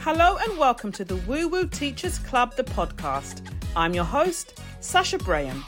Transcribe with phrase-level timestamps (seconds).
[0.00, 3.42] Hello and welcome to the Woo Woo Teachers Club, the podcast.
[3.74, 5.64] I'm your host, Sasha Braham.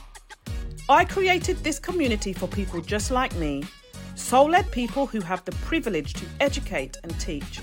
[0.88, 3.64] I created this community for people just like me,
[4.14, 7.60] soul led people who have the privilege to educate and teach.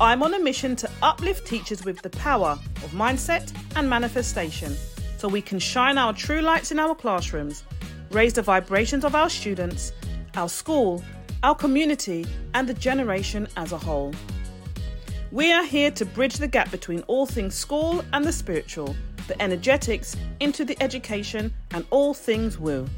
[0.00, 4.74] I'm on a mission to uplift teachers with the power of mindset and manifestation
[5.16, 7.62] so we can shine our true lights in our classrooms,
[8.10, 9.92] raise the vibrations of our students,
[10.34, 11.04] our school,
[11.44, 12.24] our community,
[12.54, 14.14] and the generation as a whole.
[15.30, 18.96] We are here to bridge the gap between all things school and the spiritual,
[19.28, 22.88] the energetics into the education, and all things woo.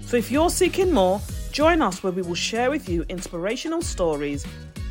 [0.00, 1.20] So if you're seeking more,
[1.52, 4.44] join us where we will share with you inspirational stories,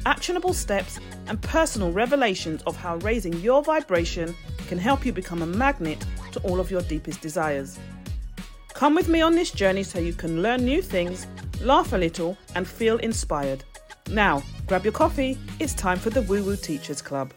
[0.05, 4.33] actionable steps, and personal revelations of how raising your vibration
[4.69, 7.77] can help you become a magnet to all of your deepest desires.
[8.73, 11.27] Come with me on this journey so you can learn new things,
[11.61, 13.63] laugh a little, and feel inspired.
[14.09, 17.33] Now, grab your coffee, it's time for the Woo Woo Teachers Club.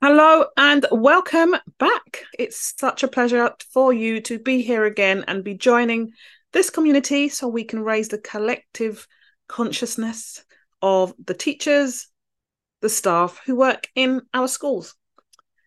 [0.00, 2.24] Hello and welcome back.
[2.38, 6.12] It's such a pleasure for you to be here again and be joining
[6.52, 9.08] this community so we can raise the collective
[9.48, 10.44] consciousness
[10.82, 12.08] of the teachers,
[12.82, 14.94] the staff who work in our schools.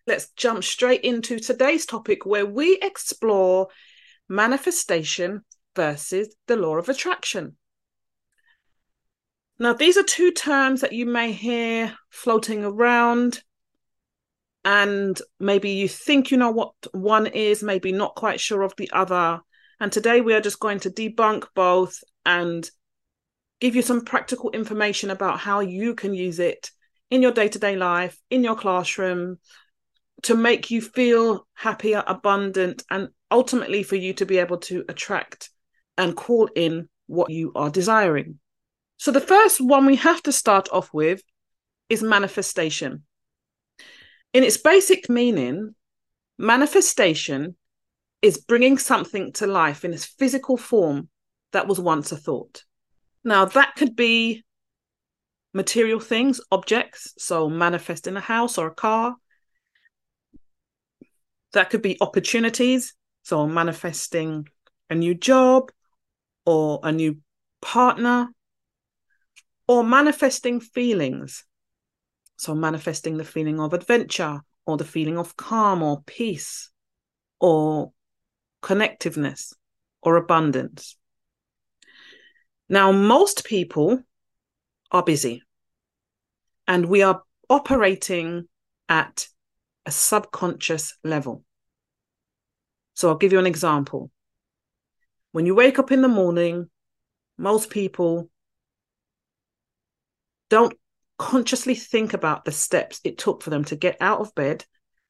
[0.06, 3.70] Let's jump straight into today's topic where we explore
[4.30, 5.44] manifestation
[5.76, 7.56] versus the law of attraction.
[9.60, 13.42] Now, these are two terms that you may hear floating around,
[14.64, 18.90] and maybe you think you know what one is, maybe not quite sure of the
[18.92, 19.40] other.
[19.80, 22.70] And today we are just going to debunk both and
[23.60, 26.70] give you some practical information about how you can use it
[27.10, 29.40] in your day to day life, in your classroom,
[30.24, 35.50] to make you feel happier, abundant, and ultimately for you to be able to attract
[35.98, 38.40] and call in what you are desiring.
[38.98, 41.22] So, the first one we have to start off with
[41.90, 43.04] is manifestation.
[44.34, 45.76] In its basic meaning,
[46.38, 47.56] manifestation
[48.22, 51.10] is bringing something to life in its physical form
[51.54, 52.64] that was once a thought.
[53.24, 54.44] Now, that could be
[55.54, 59.16] material things, objects, so manifest in a house or a car.
[61.54, 62.94] That could be opportunities,
[63.28, 64.48] so manifesting
[64.90, 65.70] a new job
[66.46, 67.18] or a new
[67.62, 68.30] partner
[69.68, 71.44] or manifesting feelings.
[72.38, 76.72] So, manifesting the feeling of adventure or the feeling of calm or peace
[77.42, 77.92] or
[78.64, 79.54] connectiveness
[80.02, 80.96] or abundance.
[82.70, 84.04] Now, most people
[84.90, 85.44] are busy
[86.66, 88.48] and we are operating
[88.88, 89.28] at
[89.86, 91.44] a subconscious level.
[92.98, 94.10] So, I'll give you an example.
[95.32, 96.68] When you wake up in the morning,
[97.38, 98.32] most people
[100.50, 100.74] don't
[101.20, 104.66] consciously think about the steps it took for them to get out of bed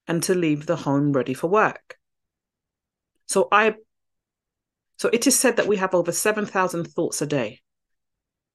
[0.05, 1.97] and to leave the home ready for work.
[3.25, 3.75] So I
[4.97, 7.61] so it is said that we have over 7,000 thoughts a day.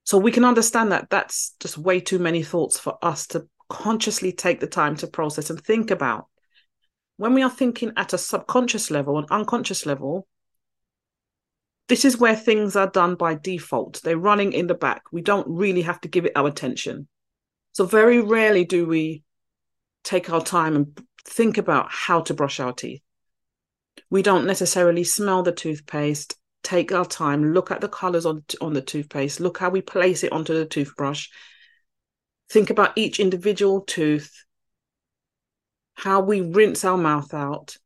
[0.05, 4.33] So we can understand that that's just way too many thoughts for us to consciously
[4.33, 6.27] take the time to process and think about.
[7.17, 10.27] When we are thinking at a subconscious level, an unconscious level,
[11.89, 14.01] this is where things are done by default.
[14.03, 15.03] They're running in the back.
[15.13, 17.09] We don't really have to give it our attention.
[17.73, 19.25] So, very rarely do we
[20.05, 23.03] take our time and think about how to brush our teeth.
[24.11, 28.73] We don't necessarily smell the toothpaste, take our time, look at the colors on, on
[28.73, 31.29] the toothpaste, look how we place it onto the toothbrush,
[32.51, 34.45] think about each individual tooth,
[35.95, 37.77] how we rinse our mouth out,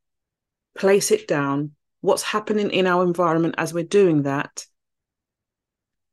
[0.76, 4.66] place it down, what's happening in our environment as we're doing that.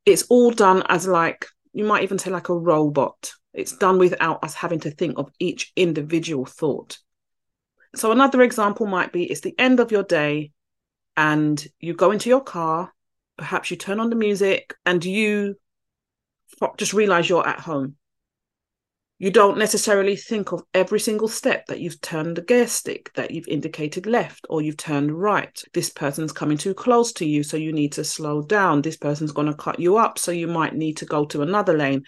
[0.05, 3.33] It's all done as like, you might even say like a robot.
[3.53, 6.97] It's done without us having to think of each individual thought.
[7.95, 10.51] So, another example might be it's the end of your day
[11.15, 12.91] and you go into your car,
[13.37, 15.55] perhaps you turn on the music and you
[16.77, 17.95] just realize you're at home
[19.19, 23.31] you don't necessarily think of every single step that you've turned the gear stick, that
[23.31, 25.61] you've indicated left or you've turned right.
[25.73, 28.81] This person's coming too close to you, so you need to slow down.
[28.81, 31.77] This person's going to cut you up, so you might need to go to another
[31.77, 32.03] lane.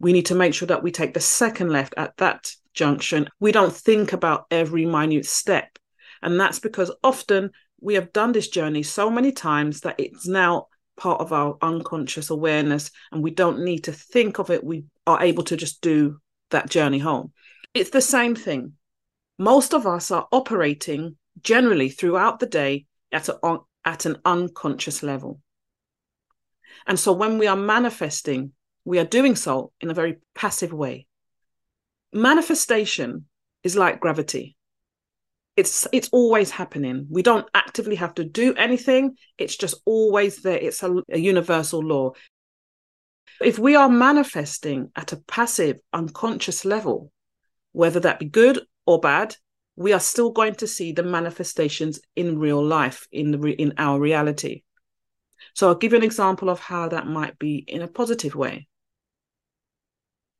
[0.00, 3.28] We need to make sure that we take the second left at that junction.
[3.38, 5.78] We don't think about every minute step.
[6.20, 7.50] And that's because often
[7.80, 10.66] we have done this journey so many times that it's now
[10.96, 15.22] part of our unconscious awareness and we don't need to think of it we are
[15.22, 16.18] able to just do
[16.50, 17.32] that journey home
[17.74, 18.72] it's the same thing
[19.38, 25.40] most of us are operating generally throughout the day at, a, at an unconscious level
[26.86, 28.52] And so when we are manifesting,
[28.84, 31.06] we are doing so in a very passive way.
[32.12, 33.26] Manifestation
[33.62, 34.56] is like gravity.
[35.56, 37.06] It's it's always happening.
[37.10, 39.16] We don't actively have to do anything.
[39.36, 40.56] It's just always there.
[40.58, 42.12] It's a, a universal law.
[43.44, 47.12] If we are manifesting at a passive, unconscious level,
[47.72, 49.36] whether that be good or bad,
[49.76, 53.74] we are still going to see the manifestations in real life, in the re- in
[53.78, 54.62] our reality.
[55.54, 58.68] So I'll give you an example of how that might be in a positive way.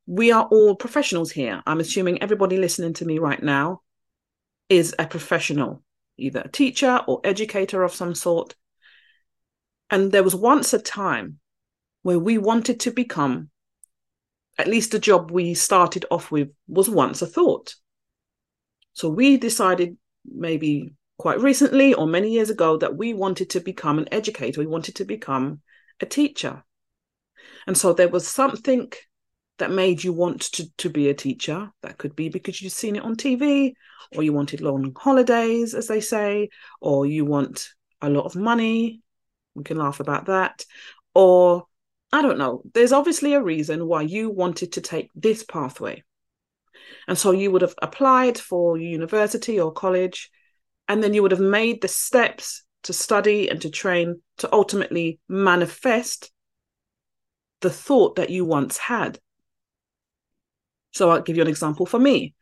[0.07, 1.63] We are all professionals here.
[1.67, 3.83] I'm assuming everybody listening to me right now
[4.69, 5.83] is a professional,
[6.19, 8.55] either a teacher or educator of some sort.
[9.91, 11.39] And there was once a time
[12.03, 13.51] where we wanted to become,
[14.59, 17.75] at least the job we started off with was once a thought.
[18.93, 23.99] So we decided maybe quite recently or many years ago that we wanted to become
[23.99, 25.61] an educator, we wanted to become
[26.01, 26.65] a teacher.
[27.67, 28.93] And so there was something
[29.59, 31.71] that made you want to, to be a teacher.
[31.83, 33.75] That could be because you've seen it on TV,
[34.17, 36.49] or you wanted long holidays, as they say,
[36.81, 37.69] or you want
[38.01, 39.03] a lot of money.
[39.55, 40.65] We can laugh about that.
[41.15, 41.67] Or
[42.13, 42.63] I don't know.
[42.75, 46.03] There's obviously a reason why you wanted to take this pathway.
[47.09, 50.31] And so you would have applied for university or college,
[50.89, 55.21] and then you would have made the steps to study and to train to ultimately
[55.29, 56.31] manifest
[57.61, 59.19] the thought that you once had.
[60.91, 62.35] So I'll give you an example for me.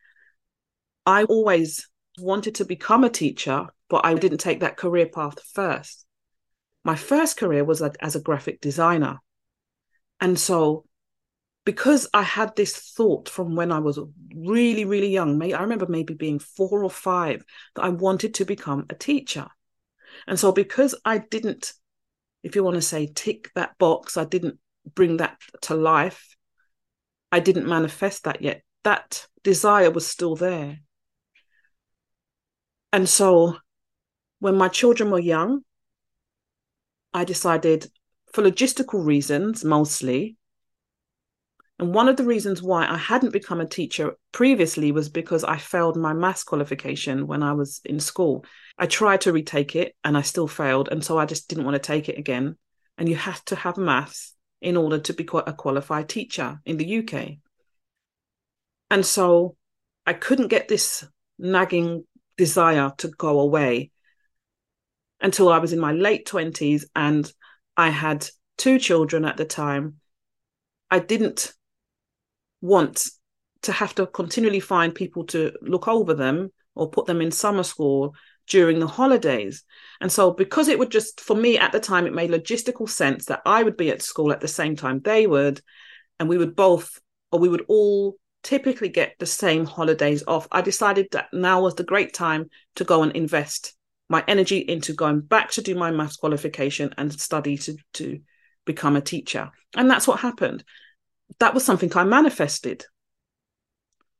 [1.05, 1.87] I always
[2.19, 6.05] wanted to become a teacher, but I didn't take that career path first.
[6.83, 9.19] My first career was as a graphic designer.
[10.21, 10.85] And so
[11.65, 13.99] because I had this thought from when I was
[14.35, 17.43] really, really young, may I remember maybe being four or five,
[17.75, 19.47] that I wanted to become a teacher.
[20.27, 21.73] And so because I didn't,
[22.43, 24.57] if you want to say tick that box, I didn't
[24.95, 26.35] bring that to life,
[27.31, 28.63] I didn't manifest that yet.
[28.83, 30.79] That desire was still there.
[32.91, 33.57] And so
[34.39, 35.61] when my children were young,
[37.13, 37.91] I decided,
[38.33, 40.37] for logistical reasons mostly,
[41.81, 45.57] and one of the reasons why I hadn't become a teacher previously was because I
[45.57, 48.45] failed my maths qualification when I was in school.
[48.77, 50.89] I tried to retake it and I still failed.
[50.91, 52.55] And so I just didn't want to take it again.
[52.99, 56.99] And you have to have maths in order to be a qualified teacher in the
[56.99, 57.39] UK.
[58.91, 59.55] And so
[60.05, 61.03] I couldn't get this
[61.39, 62.05] nagging
[62.37, 63.89] desire to go away
[65.19, 67.31] until I was in my late 20s and
[67.81, 68.29] I had
[68.59, 69.95] two children at the time.
[70.91, 71.51] I didn't
[72.61, 73.07] want
[73.63, 77.63] to have to continually find people to look over them or put them in summer
[77.63, 78.13] school
[78.47, 79.63] during the holidays.
[79.99, 83.25] And so, because it would just, for me at the time, it made logistical sense
[83.25, 85.59] that I would be at school at the same time they would,
[86.19, 86.99] and we would both,
[87.31, 90.47] or we would all typically get the same holidays off.
[90.51, 93.75] I decided that now was the great time to go and invest
[94.11, 98.19] my energy into going back to do my maths qualification and study to, to
[98.65, 99.49] become a teacher.
[99.75, 100.63] And that's what happened
[101.39, 102.85] that was something I manifested.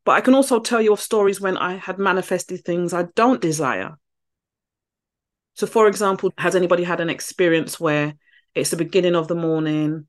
[0.04, 3.42] But I can also tell you of stories when I had manifested things I don't
[3.42, 3.98] desire.
[5.56, 8.16] So, for example, has anybody had an experience where
[8.56, 10.08] it's the beginning of the morning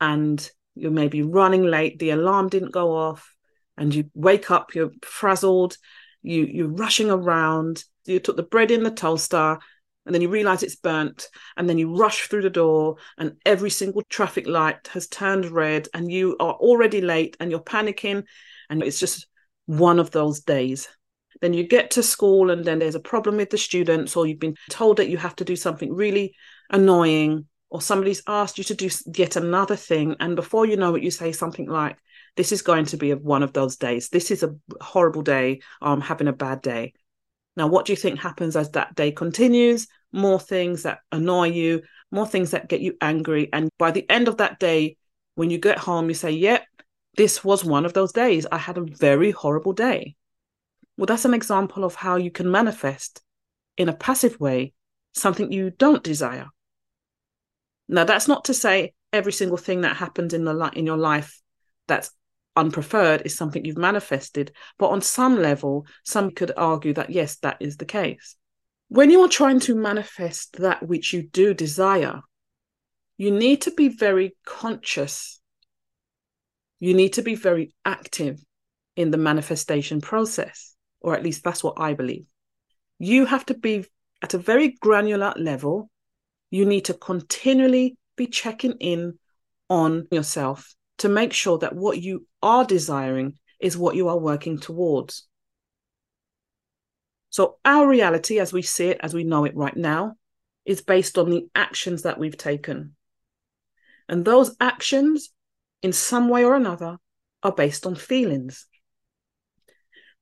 [0.00, 3.34] and you're maybe running late, the alarm didn't go off,
[3.76, 5.76] and you wake up, you're frazzled,
[6.22, 9.58] you, you're rushing around, you took the bread in the toaster,
[10.04, 13.70] and then you realize it's burnt and then you rush through the door and every
[13.70, 18.24] single traffic light has turned red and you are already late and you're panicking
[18.68, 19.26] and it's just
[19.66, 20.88] one of those days.
[21.40, 24.38] Then you get to school and then there's a problem with the students or you've
[24.38, 26.34] been told that you have to do something really
[26.70, 31.02] annoying or somebody's asked you to do yet another thing and before you know it
[31.02, 31.96] you say something like
[32.36, 34.08] this is going to be one of those days.
[34.08, 35.60] This is a horrible day.
[35.80, 36.94] I'm having a bad day
[37.56, 39.86] now, what do you think happens as that day continues?
[40.12, 43.50] More things that annoy you, more things that get you angry.
[43.52, 44.96] And by the end of that day,
[45.34, 46.64] when you get home, you say, Yep,
[47.16, 48.46] this was one of those days.
[48.50, 50.16] I had a very horrible day.
[50.96, 53.22] Well, that's an example of how you can manifest
[53.76, 54.72] in a passive way
[55.14, 56.48] something you don't desire.
[57.88, 61.40] Now, that's not to say every single thing that happens in the in your life
[61.86, 62.10] that's
[62.56, 64.52] unpreferred is something you've manifested.
[64.78, 68.36] But on some level, some could argue that yes, that is the case.
[68.88, 72.20] When you are trying to manifest that which you do desire,
[73.16, 75.40] you need to be very conscious.
[76.80, 78.42] You need to be very active
[78.96, 82.26] in the manifestation process, or at least that's what I believe.
[82.98, 83.86] You have to be
[84.20, 85.88] at a very granular level.
[86.50, 89.18] You need to continually be checking in
[89.70, 94.58] on yourself to make sure that what you are desiring is what you are working
[94.58, 95.26] towards.
[97.30, 100.16] So, our reality as we see it, as we know it right now,
[100.64, 102.94] is based on the actions that we've taken.
[104.08, 105.30] And those actions,
[105.80, 106.98] in some way or another,
[107.42, 108.66] are based on feelings.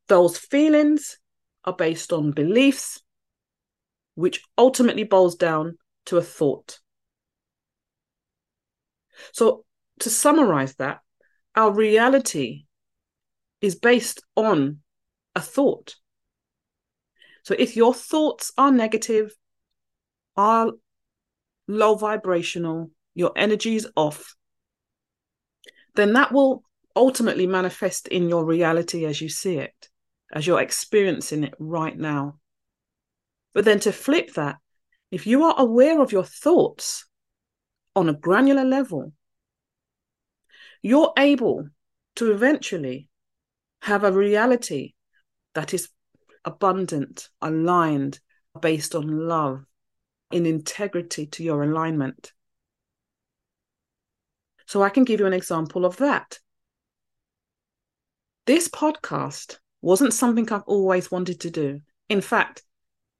[0.06, 1.18] Those feelings
[1.64, 3.02] are based on beliefs,
[4.14, 6.78] which ultimately boils down to a thought.
[9.32, 9.64] So,
[10.00, 11.00] to summarize that,
[11.54, 12.64] our reality
[13.60, 14.78] is based on
[15.34, 15.96] a thought.
[17.42, 19.34] So, if your thoughts are negative,
[20.36, 20.72] are
[21.66, 24.34] low vibrational, your energy is off,
[25.94, 26.62] then that will
[26.94, 29.88] ultimately manifest in your reality as you see it,
[30.32, 32.38] as you're experiencing it right now.
[33.54, 34.56] But then to flip that,
[35.10, 37.06] if you are aware of your thoughts
[37.96, 39.12] on a granular level,
[40.82, 41.68] you're able
[42.16, 43.08] to eventually
[43.82, 44.94] have a reality
[45.54, 45.88] that is
[46.44, 48.20] abundant, aligned,
[48.60, 49.64] based on love,
[50.30, 52.32] in integrity to your alignment.
[54.66, 56.38] So I can give you an example of that.
[58.46, 61.80] This podcast wasn't something I've always wanted to do.
[62.08, 62.62] In fact,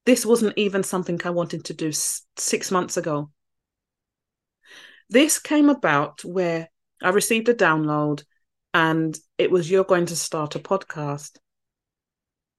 [0.07, 3.31] this wasn't even something I wanted to do six months ago.
[5.09, 6.69] This came about where
[7.03, 8.25] I received a download
[8.75, 11.39] and it was, You're going to start a podcast.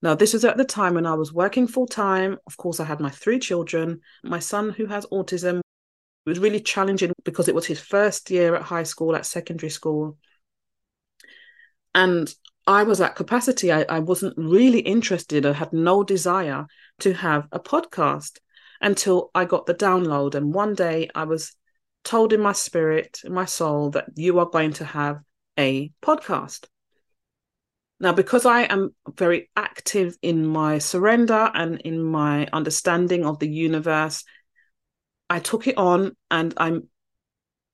[0.01, 2.39] Now, this was at the time when I was working full time.
[2.47, 4.01] Of course, I had my three children.
[4.23, 8.55] My son, who has autism, it was really challenging because it was his first year
[8.55, 10.17] at high school, at secondary school.
[11.93, 12.33] And
[12.65, 13.71] I was at capacity.
[13.71, 15.45] I, I wasn't really interested.
[15.45, 16.65] I had no desire
[16.99, 18.39] to have a podcast
[18.81, 20.35] until I got the download.
[20.35, 21.55] And one day I was
[22.03, 25.19] told in my spirit, in my soul, that you are going to have
[25.57, 26.67] a podcast.
[27.99, 33.47] Now, because I am very active in my surrender and in my understanding of the
[33.47, 34.23] universe,
[35.29, 36.87] I took it on and I'm,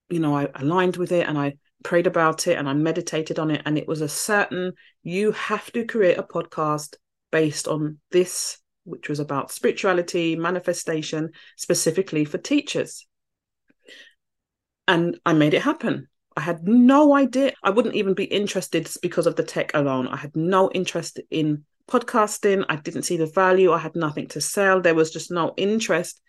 [0.10, 3.52] you know, I aligned with it and I prayed about it and I meditated on
[3.52, 3.62] it.
[3.66, 6.98] And it was a certain, you have to create a podcast
[7.32, 13.08] based on this, which was about spirituality, manifestation, specifically for teachers.
[14.88, 16.08] And I made it happen.
[16.36, 17.54] I had no idea.
[17.64, 20.08] I wouldn't even be interested because of the tech alone.
[20.08, 22.66] I had no interest in podcasting.
[22.70, 23.72] I didn't see the value.
[23.72, 24.80] I had nothing to sell.
[24.80, 26.22] There was just no interest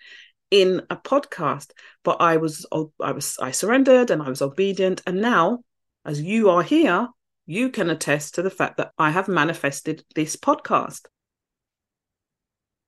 [0.51, 1.73] in a podcast.
[2.05, 5.03] But I was, oh, I was, I surrendered and I was obedient.
[5.07, 5.59] And now,
[6.05, 7.09] as you are here,
[7.47, 11.07] you can attest to the fact that I have manifested this podcast.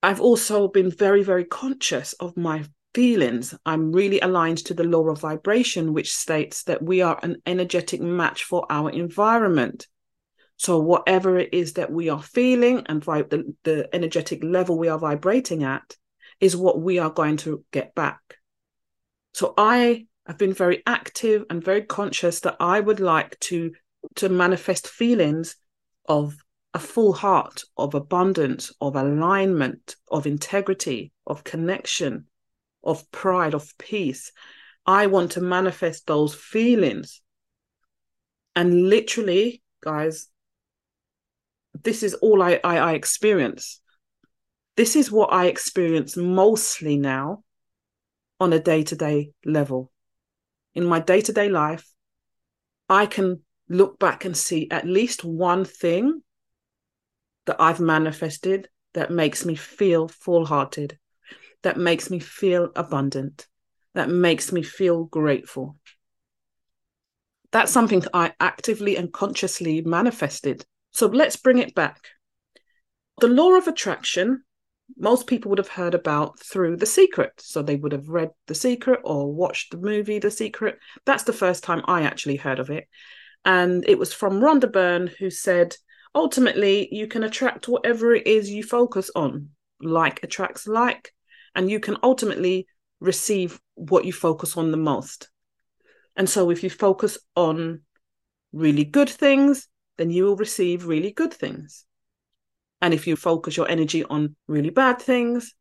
[0.02, 5.08] I've also been very, very conscious of my feelings, I'm really aligned to the law
[5.08, 9.86] of vibration, which states that we are an energetic match for our environment.
[10.56, 14.88] So, whatever it is that we are feeling and vib- the, the energetic level we
[14.88, 15.96] are vibrating at
[16.40, 18.20] is what we are going to get back.
[19.32, 23.72] So, I have been very active and very conscious that I would like to,
[24.16, 25.56] to manifest feelings
[26.08, 26.36] of
[26.74, 32.26] a full heart, of abundance, of alignment, of integrity, of connection,
[32.82, 34.32] of pride, of peace.
[34.86, 37.20] I want to manifest those feelings.
[38.56, 40.28] And literally, guys,
[41.82, 43.80] this is all I, I, I experience.
[44.76, 47.44] This is what I experience mostly now
[48.38, 49.92] on a day to day level.
[50.74, 51.86] In my day to day life,
[52.88, 56.22] I can look back and see at least one thing
[57.46, 60.98] that I've manifested that makes me feel full hearted,
[61.62, 63.46] that makes me feel abundant,
[63.94, 65.76] that makes me feel grateful.
[67.52, 70.64] That's something I actively and consciously manifested.
[70.92, 72.08] So let's bring it back.
[73.20, 74.44] The law of attraction,
[74.96, 77.32] most people would have heard about through The Secret.
[77.38, 80.78] So they would have read The Secret or watched the movie The Secret.
[81.04, 82.88] That's the first time I actually heard of it.
[83.44, 85.76] And it was from Rhonda Byrne, who said,
[86.14, 89.50] ultimately, you can attract whatever it is you focus on.
[89.80, 91.12] Like attracts like,
[91.54, 92.66] and you can ultimately
[93.00, 95.30] receive what you focus on the most.
[96.16, 97.82] And so if you focus on
[98.52, 101.84] really good things, then you will receive really good things.
[102.82, 105.54] And if you focus your energy on really bad things,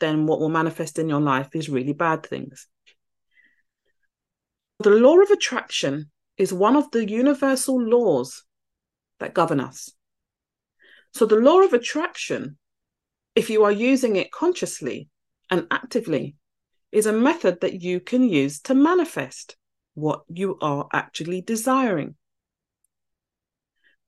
[0.00, 2.66] then what will manifest in your life is really bad things.
[4.80, 8.44] The law of attraction is one of the universal laws
[9.20, 9.90] that govern us.
[11.14, 12.58] So, the law of attraction,
[13.34, 15.08] if you are using it consciously,
[15.50, 16.36] and actively,
[16.92, 19.56] is a method that you can use to manifest
[19.94, 22.14] what you are actually desiring.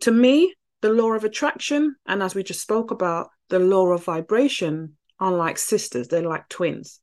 [0.00, 4.04] To me, the law of attraction, and as we just spoke about, the law of
[4.04, 7.00] vibration are like sisters, they're like twins.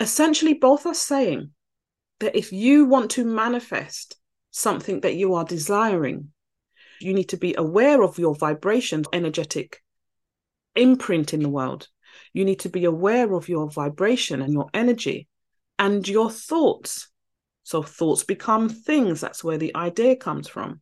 [0.00, 1.50] Essentially, both are saying
[2.20, 4.16] that if you want to manifest
[4.50, 6.32] something that you are desiring,
[7.00, 9.82] you need to be aware of your vibration, energetic
[10.74, 11.88] imprint in the world.
[12.32, 15.28] You need to be aware of your vibration and your energy
[15.78, 17.08] and your thoughts.
[17.64, 19.20] So, thoughts become things.
[19.20, 20.80] That's where the idea comes from.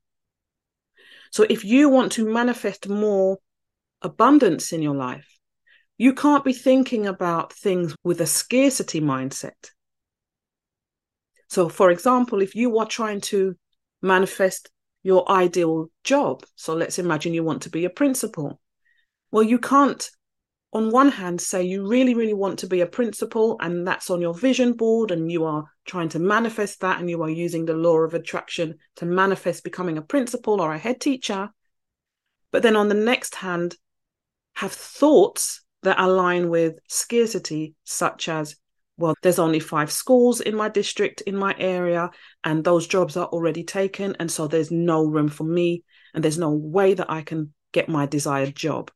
[1.33, 3.38] So, if you want to manifest more
[4.02, 5.26] abundance in your life,
[5.99, 9.71] you can't be thinking about things with a scarcity mindset.
[11.49, 13.55] So, for example, if you are trying to
[14.02, 14.71] manifest
[15.02, 18.61] your ideal job, so let's imagine you want to be a principal,
[19.31, 20.09] well, you can't,
[20.73, 24.20] on one hand, say you really, really want to be a principal and that's on
[24.20, 27.75] your vision board and you are trying to manifest that and you are using the
[27.75, 31.50] law of attraction to manifest becoming a principal or a head teacher.
[32.50, 33.76] But then on the next hand,
[34.54, 38.56] have thoughts that align with scarcity, such as,
[38.99, 42.11] well, there's only five schools in my district, in my area,
[42.42, 44.16] and those jobs are already taken.
[44.18, 47.88] And so there's no room for me, and there's no way that I can get
[47.88, 48.90] my desired job.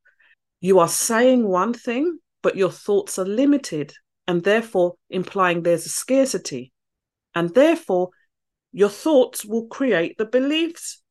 [0.60, 3.94] You are saying one thing, but your thoughts are limited,
[4.26, 6.72] and therefore implying there's a scarcity.
[7.34, 8.10] And therefore,
[8.72, 11.02] your thoughts will create the beliefs,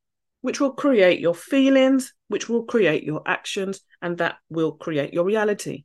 [0.41, 5.25] which will create your feelings, which will create your actions, and that will create your
[5.25, 5.84] reality.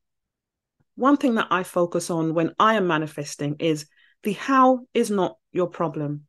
[0.97, 3.87] One thing that I focus on when I am manifesting is
[4.23, 6.27] the how is not your problem.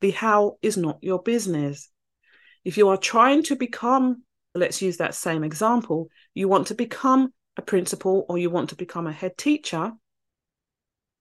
[0.00, 1.90] The how is not your business.
[2.64, 4.22] If you are trying to become,
[4.54, 8.76] let's use that same example, you want to become a principal or you want to
[8.76, 9.92] become a head teacher,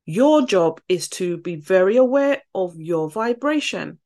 [0.05, 3.99] your job is to be very aware of your vibration.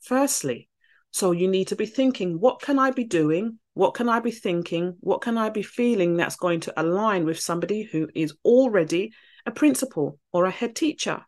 [0.00, 0.68] Firstly,
[1.12, 4.30] so you need to be thinking, what can I be doing what can I be
[4.30, 4.96] thinking?
[5.00, 9.12] What can I be feeling that's going to align with somebody who is already
[9.46, 11.24] a principal or a head teacher?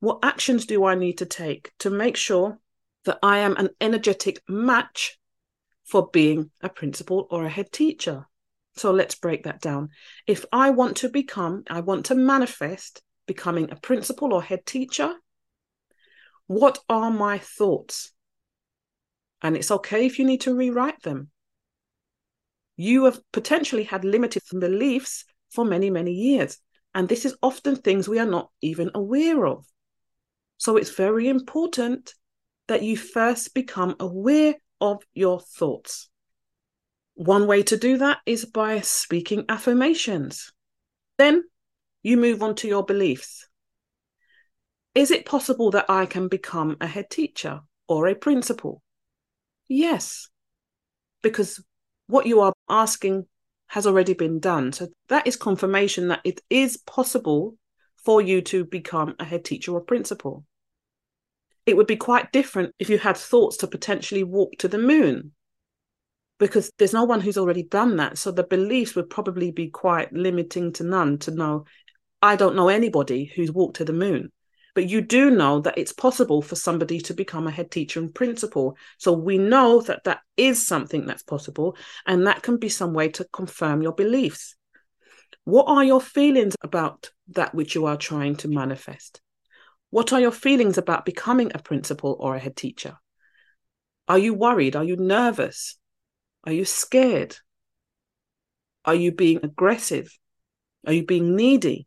[0.00, 2.58] What actions do I need to take to make sure
[3.04, 5.18] that I am an energetic match
[5.84, 8.26] for being a principal or a head teacher?
[8.76, 9.90] So let's break that down.
[10.26, 15.14] If I want to become, I want to manifest becoming a principal or head teacher,
[16.46, 18.12] what are my thoughts?
[19.42, 21.30] And it's okay if you need to rewrite them
[22.76, 26.58] you have potentially had limited beliefs for many, many years.
[26.94, 29.66] And this is often things we are not even aware of.
[30.58, 32.14] So it's very important
[32.68, 36.10] that you first become aware of your thoughts.
[37.14, 40.52] One way to do that is by speaking affirmations.
[41.16, 41.44] Then
[42.02, 43.48] you move on to your beliefs.
[44.94, 48.82] Is it possible that I can become a head teacher or a principal?
[49.68, 50.28] Yes,
[51.22, 51.64] because
[52.06, 53.26] what you are asking
[53.68, 54.72] has already been done.
[54.72, 57.56] So that is confirmation that it is possible
[58.04, 60.44] for you to become a head teacher or principal.
[61.66, 65.32] It would be quite different if you had thoughts to potentially walk to the moon,
[66.38, 68.18] because there's no one who's already done that.
[68.18, 71.64] So the beliefs would probably be quite limiting to none to know.
[72.20, 74.30] I don't know anybody who's walked to the moon
[74.74, 78.14] but you do know that it's possible for somebody to become a head teacher and
[78.14, 78.76] principal.
[78.98, 83.08] So we know that that is something that's possible, and that can be some way
[83.10, 84.56] to confirm your beliefs.
[85.44, 89.20] What are your feelings about that which you are trying to manifest?
[89.94, 92.98] What are your feelings about becoming a principal or a head teacher?
[94.08, 94.74] Are you worried?
[94.74, 95.78] Are you nervous?
[96.42, 97.36] Are you scared?
[98.84, 100.18] Are you being aggressive?
[100.84, 101.86] Are you being needy?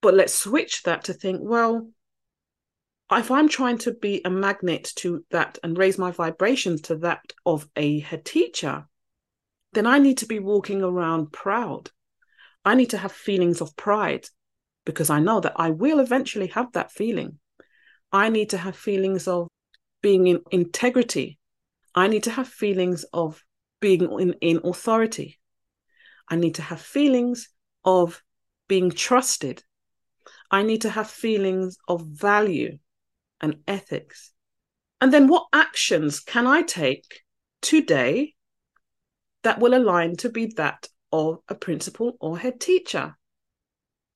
[0.00, 1.92] But let's switch that to think, well,
[3.12, 7.22] if I'm trying to be a magnet to that and raise my vibrations to that
[7.46, 8.88] of a head teacher,
[9.72, 11.92] then I need to be walking around proud.
[12.64, 14.26] I need to have feelings of pride
[14.90, 17.38] because I know that I will eventually have that feeling.
[18.12, 19.48] I need to have feelings of
[20.02, 21.38] being in integrity.
[21.94, 23.42] I need to have feelings of
[23.80, 25.38] being in, in authority.
[26.28, 27.48] I need to have feelings
[27.84, 28.22] of
[28.68, 29.62] being trusted.
[30.50, 32.78] I need to have feelings of value
[33.40, 34.32] and ethics.
[35.00, 37.22] And then what actions can I take
[37.62, 38.34] today
[39.42, 43.16] that will align to be that of a principal or head teacher?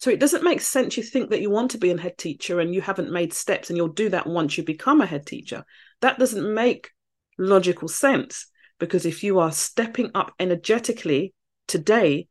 [0.04, 2.60] So it doesn't make sense you think that you want to be a head teacher
[2.60, 5.64] and you haven't made steps and you'll do that once you become a head teacher.
[6.02, 6.90] That doesn't make
[7.38, 11.32] logical sense because if you are stepping up energetically
[11.66, 12.28] today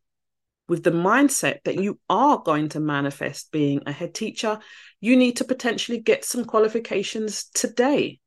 [0.68, 4.60] with the mindset that you are going to manifest being a head teacher,
[5.00, 8.20] you need to potentially get some qualifications today.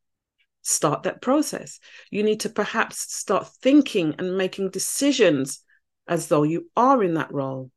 [0.64, 1.80] Start that process.
[2.12, 5.62] You need to perhaps start thinking and making decisions
[6.06, 7.72] as though you are in that role.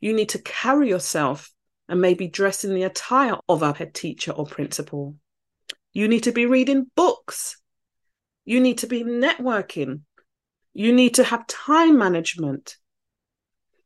[0.00, 1.50] You need to carry yourself
[1.88, 5.16] and maybe dress in the attire of a head teacher or principal.
[5.92, 7.60] You need to be reading books.
[8.44, 10.00] You need to be networking.
[10.74, 12.76] You need to have time management.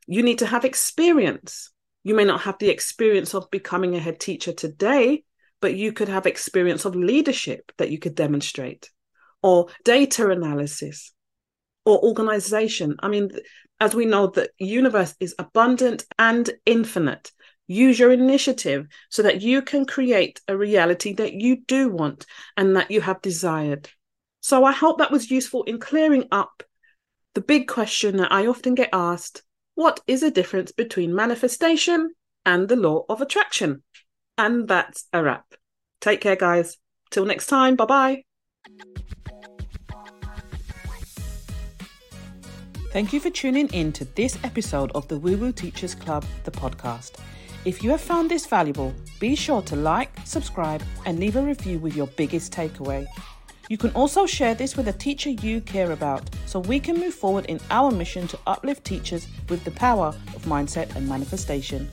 [0.07, 1.71] You need to have experience.
[2.03, 5.25] You may not have the experience of becoming a head teacher today,
[5.61, 8.91] but you could have experience of leadership that you could demonstrate,
[9.43, 11.13] or data analysis,
[11.85, 12.97] or organization.
[13.01, 13.31] I mean,
[13.81, 17.33] as we know, the universe is abundant and infinite.
[17.67, 22.77] Use your initiative so that you can create a reality that you do want and
[22.77, 23.89] that you have desired.
[24.41, 26.63] So I hope that was useful in clearing up
[27.35, 29.43] the big question that I often get asked
[29.75, 32.11] what is the difference between manifestation
[32.45, 33.83] and the law of attraction?
[34.37, 35.47] And that's a wrap.
[36.01, 36.77] Take care, guys.
[37.11, 37.77] Till next time.
[37.77, 38.25] Bye bye.
[42.91, 46.51] Thank you for tuning in to this episode of the Woo Woo Teachers Club, the
[46.51, 47.13] podcast.
[47.65, 51.79] If you have found this valuable, be sure to like, subscribe, and leave a review
[51.79, 53.07] with your biggest takeaway.
[53.69, 57.15] You can also share this with a teacher you care about so we can move
[57.15, 61.89] forward in our mission to uplift teachers with the power of mindset and manifestation.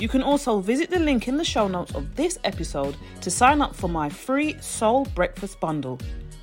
[0.00, 3.62] You can also visit the link in the show notes of this episode to sign
[3.62, 6.00] up for my free Soul Breakfast Bundle,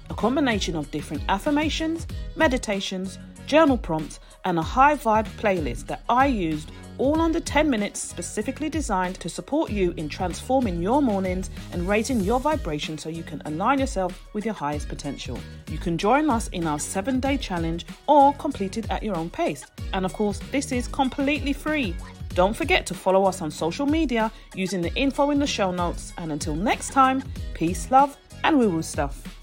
[0.10, 3.20] a combination of different affirmations, meditations,
[3.52, 8.70] journal prompts, and a high vibe playlist that I used all under 10 minutes, specifically
[8.70, 13.42] designed to support you in transforming your mornings and raising your vibration so you can
[13.44, 15.38] align yourself with your highest potential.
[15.70, 19.30] You can join us in our seven day challenge or complete it at your own
[19.30, 19.66] pace.
[19.92, 21.94] And of course, this is completely free.
[22.36, 26.14] Don't forget to follow us on social media using the info in the show notes.
[26.18, 27.22] And until next time,
[27.54, 29.41] peace, love, and woo woo stuff.